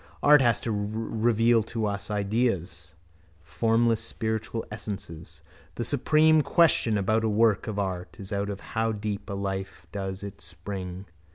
[0.23, 2.95] Art has to reveal to us ideas,
[3.43, 5.43] formless spiritual essences.
[5.75, 9.85] The supreme question about a work of art is out of how deep a life
[9.91, 11.05] does it spring.